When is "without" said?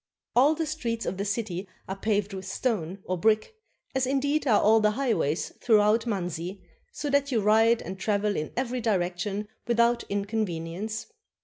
9.67-10.03